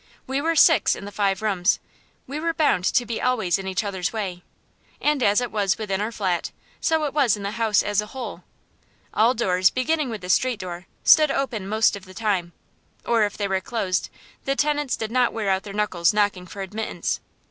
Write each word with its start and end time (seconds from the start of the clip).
We 0.25 0.41
were 0.41 0.55
six 0.55 0.95
in 0.95 1.05
the 1.05 1.11
five 1.11 1.43
rooms; 1.43 1.79
we 2.25 2.39
were 2.39 2.55
bound 2.55 2.85
to 2.85 3.05
be 3.05 3.21
always 3.21 3.59
in 3.59 3.67
each 3.67 3.83
other's 3.83 4.11
way. 4.11 4.41
And 4.99 5.21
as 5.21 5.39
it 5.41 5.51
was 5.51 5.77
within 5.77 6.01
our 6.01 6.11
flat, 6.11 6.49
so 6.79 7.03
it 7.03 7.13
was 7.13 7.37
in 7.37 7.43
the 7.43 7.51
house 7.51 7.83
as 7.83 8.01
a 8.01 8.07
whole. 8.07 8.43
All 9.13 9.35
doors, 9.35 9.69
beginning 9.69 10.09
with 10.09 10.21
the 10.21 10.29
street 10.29 10.59
door, 10.59 10.87
stood 11.03 11.29
open 11.29 11.67
most 11.67 11.95
of 11.95 12.05
the 12.05 12.15
time; 12.15 12.51
or 13.05 13.25
if 13.25 13.37
they 13.37 13.47
were 13.47 13.61
closed, 13.61 14.09
the 14.45 14.55
tenants 14.55 14.97
did 14.97 15.11
not 15.11 15.33
wear 15.33 15.51
out 15.51 15.61
their 15.61 15.71
knuckles 15.71 16.15
knocking 16.15 16.47
for 16.47 16.63
admittance. 16.63 17.19